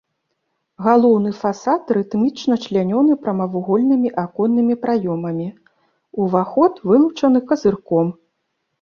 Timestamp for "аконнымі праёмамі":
4.25-5.47